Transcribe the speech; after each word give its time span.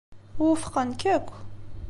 Wufqen-k 0.41 1.01
akk. 1.15 1.29